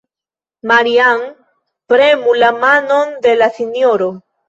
[0.71, 1.21] Maria-Ann,
[1.93, 4.15] premu la manon de la sinjoro.